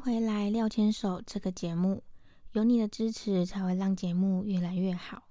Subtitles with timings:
[0.00, 2.02] 回来《廖牵手》这个节目，
[2.52, 5.24] 有你的支持才会让节目越来越好。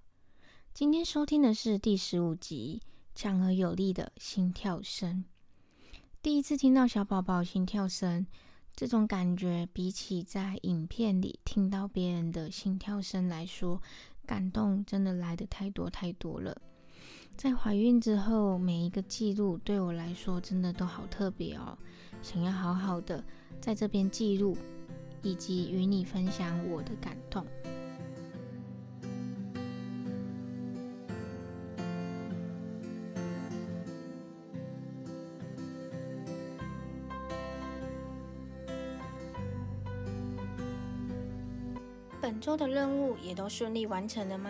[0.74, 2.82] 今天收听的是第十五集
[3.14, 5.24] 《强而有力的心跳声》。
[6.22, 8.26] 第一次听到小宝宝心跳声，
[8.76, 13.82] 这种感觉比起在影片里听到别人的心跳声来说，
[14.26, 16.62] 感动真的来的太多太多了。
[17.38, 21.78] 在怀孕之后，每一个记录对我来说真的都好特别哦，
[22.22, 23.24] 想要好好的
[23.62, 24.58] 在这边记录，
[25.22, 27.46] 以及与你分享我的感动。
[42.22, 44.50] 本周的任务也都顺利完成了吗？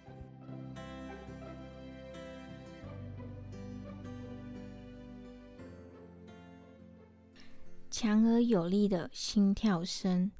[8.01, 10.31] 强而有力的心跳声。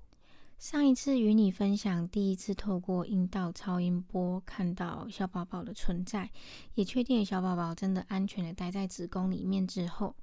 [0.58, 6.28] 上一次与你分享第一次透过阴道超音波看到小宝宝的存在，
[6.74, 10.16] 也确定小宝宝真的安全的待在子宫里面之后，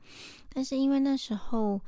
[0.48, 1.80] 但是因为那时候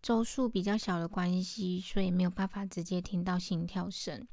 [0.00, 4.24] 周数比较小的关系，所以没有办法直接听到心跳声。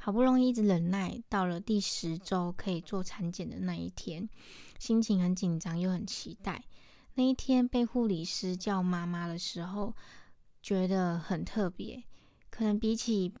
[0.00, 4.28] 好不容易一直忍耐，到了第十周可以做产检的那一天，
[4.80, 6.64] 心情很紧张又很期待。
[7.18, 9.92] 那一天被护理师叫妈妈的时候，
[10.62, 12.04] 觉得很特别。
[12.48, 13.34] 可能比起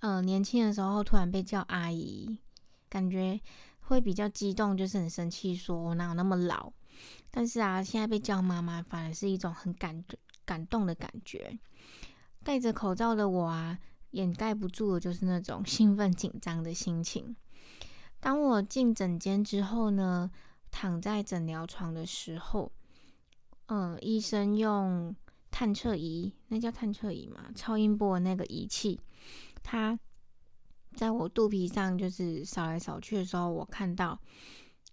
[0.00, 2.36] 呃年轻的时候突然被叫阿姨，
[2.88, 3.40] 感觉
[3.82, 6.72] 会比较激动，就是很生气，说我哪有那么老。
[7.30, 10.04] 但是啊，现在被叫妈妈，反而是一种很感
[10.44, 11.56] 感动的感觉。
[12.42, 13.78] 戴着口罩的我啊，
[14.10, 17.36] 掩盖不住的就是那种 兴奋紧张的心情。
[18.18, 20.28] 当我进诊间之后呢，
[20.72, 22.72] 躺在诊疗床的时候。
[23.66, 25.14] 嗯，医生用
[25.50, 29.00] 探测仪，那叫探测仪嘛，超音波那个仪器，
[29.62, 29.98] 它
[30.94, 34.18] 在我肚皮上就是扫来扫去的时候，我看到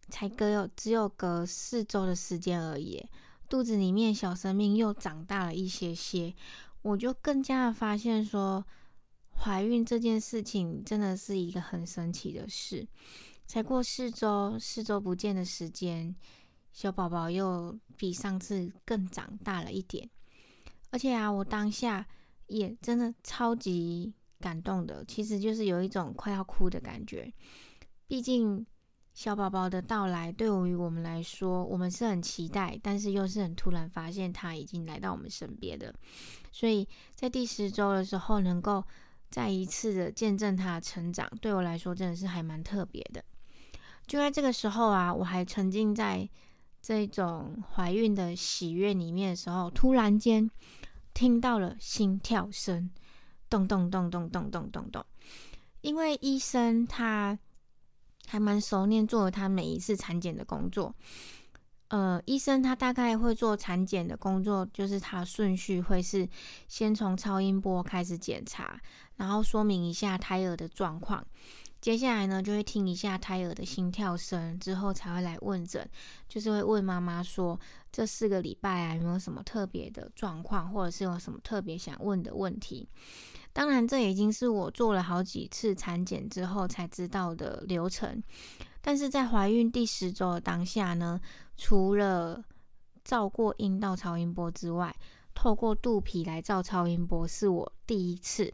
[0.09, 3.05] 才隔有只有隔四周的时间而已，
[3.47, 6.33] 肚子里面小生命又长大了一些些，
[6.81, 8.65] 我就更加的发现说，
[9.37, 12.87] 怀孕这件事情真的是一个很神奇的事，
[13.45, 16.15] 才过四周，四周不见的时间。
[16.73, 20.09] 小宝宝又比上次更长大了一点，
[20.89, 22.05] 而且啊，我当下
[22.47, 27.31] 也真的超级感动的，其实就是有一种快要哭的感觉。
[28.07, 28.65] 毕竟
[29.13, 35.93] 小宝宝的到来，对于我们来说，我们是很期待，但是又是很突然发现他已经来到我们身边的。
[36.51, 38.83] 所以在第十周的时候，能够
[39.29, 43.23] 再一次的见证他成长，对我来说真的是还蛮特别的。
[44.07, 46.27] 就在这个时候啊，我还沉浸在。
[46.85, 50.49] 这种怀孕的喜悦里面的时候，突然间
[51.13, 52.89] 听到了心跳声，
[53.49, 55.05] 咚咚咚咚咚咚咚咚。
[55.79, 57.39] 因为医生他
[58.27, 60.93] 还蛮熟练做他每一次产检的工作。
[61.87, 66.27] 呃，医生他大概会做产检的工作，就是他顺序会是
[66.67, 68.77] 先从超音波开始检查，
[69.15, 71.25] 然后说明一下胎儿的状况。
[71.83, 75.85] 接下来呢，就会听一下胎儿的心跳声，之后才会来问诊，
[76.29, 77.59] 就是会问妈妈说，
[77.91, 82.87] 这四个礼拜啊，有没有什么特别的状况，或者是有什么特别想问的问题。
[83.51, 88.23] 当然，这已经是我做了好几次产检之后才知道的流程。
[88.81, 91.19] 但是在怀孕第十周的当下呢，
[91.57, 92.41] 除了
[93.03, 94.95] 照过阴道超音波之外，
[95.33, 98.53] 透过肚皮来照超音波是我第一次。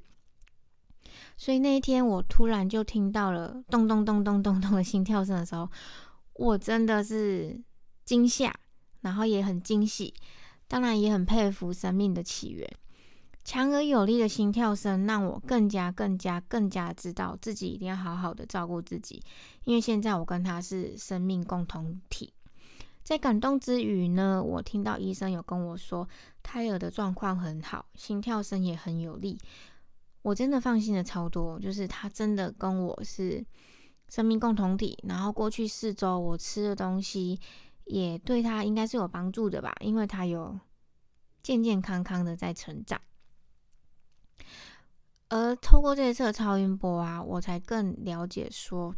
[1.38, 5.70] 所以那一天，我突然就听到了咚咚咚咚咚咚的心跳声的时候，
[6.34, 7.62] 我真的是
[8.06, 8.54] 惊吓，
[9.02, 10.14] 然后也很惊喜，
[10.68, 12.70] 当然也很佩服生命的起源。
[13.46, 19.24] 强而有力的心跳声让我更加、更加、更加知道自己一定要好好的照顾自己，
[19.64, 22.34] 因为现在我跟他是生命共同体。
[23.02, 26.08] 在感动之余呢，我听到医生有跟我说，
[26.44, 29.40] 胎儿的状况很好，心跳声也很有力。
[30.22, 33.46] 我真的放心了超多，就是他真的跟我是
[34.08, 34.98] 生命共同体。
[35.08, 37.40] 然后过去四周我吃的东西
[37.86, 40.60] 也对他应该是有帮助的吧，因为他有
[41.42, 43.00] 健健康康的在成长。
[45.30, 48.96] 而透过这次超音波啊，我才更了解说，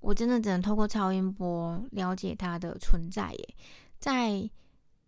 [0.00, 3.54] 我真的只能透过超音波了解它的存在耶。
[3.98, 4.50] 在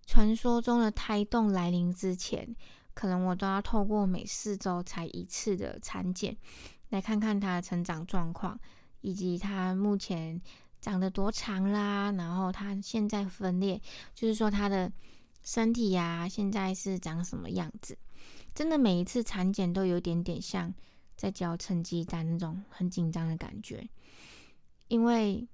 [0.05, 2.55] 传说中的胎动来临之前，
[2.97, 6.35] 可能我都要透过每四周才一次的产检，
[6.89, 8.59] 来看看它的成长状况，
[9.03, 10.41] 以及它目前
[10.81, 13.79] 长得多长啦，然后它现在分裂，
[14.15, 14.91] 就是说它的
[15.43, 17.99] 身体呀，现在是长什么样子。
[18.55, 20.73] 真的每一次产检都有点点像
[21.19, 23.87] 在交成绩单那种很紧张的感觉，
[24.89, 25.47] 因为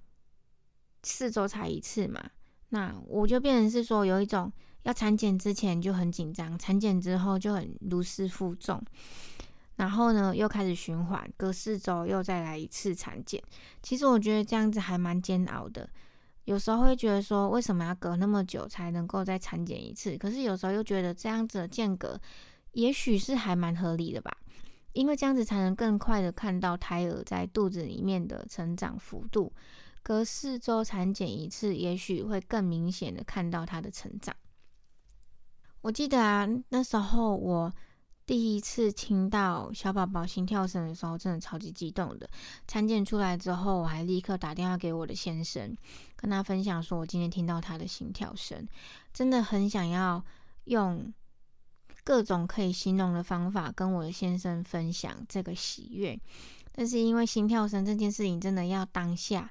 [1.02, 2.30] 四周才一次嘛，
[2.68, 8.82] 那我就变成是说有一种要产检之前就很紧张，产检之后就很如释负重，
[9.76, 13.42] 然后呢又开始循环，隔四周又再来一次产检。
[13.82, 15.88] 其实我觉得这样子还蛮煎熬的，
[16.44, 20.16] 有时候会觉得说为什么要隔那么久才能够再产检一次？
[20.18, 22.20] 可是有时候又觉得这样子的间隔。
[22.72, 24.34] 也许是还蛮合理的吧，
[24.94, 29.52] 因为这样子才能更快的看到胎儿在肚子里面的成长幅度。
[30.02, 34.34] 隔四周产检一次，也许会更明显的看到他的成长。
[35.82, 37.72] 我记得啊，那时候我
[38.24, 42.28] 第一次听到小宝宝心跳声的时候，真的超级激动的。
[42.66, 45.76] 产检出来之后，我还立刻打电话给我的先生，
[46.16, 48.66] 跟他分享说我今天听到他的心跳声，
[49.12, 50.24] 真的很想要
[50.64, 51.12] 用。
[52.04, 56.20] 各种可以形容的方法跟我的先生分享这个喜悦，
[56.72, 59.48] 但是因为心跳声这件事情真的要当下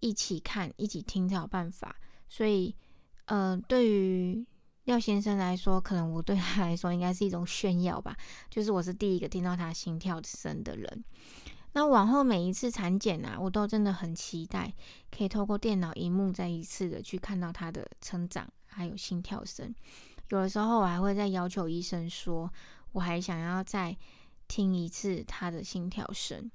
[0.00, 1.96] 一起看、一起听才有办法，
[2.28, 2.76] 所以，
[3.24, 4.46] 呃，对于
[4.86, 8.16] 廖先生来说，可能我对他来说应该是一种炫耀吧，
[8.48, 11.04] 就是我是第一个听到他心跳声的人。
[11.72, 14.72] 那往后每一次产检啊，我都真的很期待
[15.10, 19.74] 可以透过电脑荧幕再一次的去看到他的成长，还有心跳声。
[20.28, 22.48] 有的时候我还会再要求医生说，
[22.92, 23.96] 我还想要再
[24.46, 26.48] 听一次他的心跳声。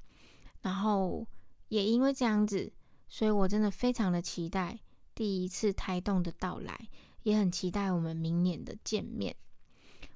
[0.62, 1.28] 然后
[1.68, 2.72] 也因为这样子，
[3.10, 4.80] 所以我真的非常的期待
[5.14, 6.88] 第一次胎动的到来，
[7.24, 9.36] 也很期待我们明年的见面。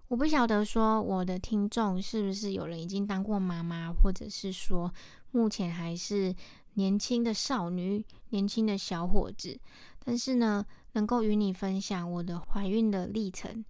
[0.08, 4.94] 我不晓得说我的听众是不是有人已经当过妈妈，或者是说
[5.32, 6.36] 目前还是
[6.76, 9.60] 年轻的少女、年轻的小伙子，
[10.04, 10.66] 但是呢。
[10.96, 13.66] 能够与你分享我的怀孕的历程，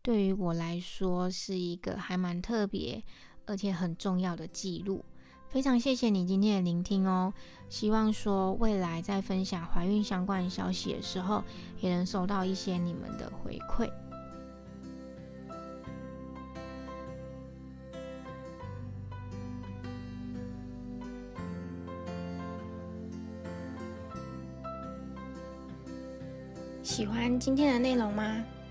[0.00, 3.04] 对于我来说是一个还蛮特别
[3.44, 5.04] 而且很重要的记录。
[5.50, 7.34] 非常谢谢你今天的聆听哦！
[7.68, 11.42] 希望说未来在分享怀孕相关消息的时候，
[11.80, 13.90] 也能收到一些你们的回馈。
[26.80, 28.44] 喜欢今天的内容吗？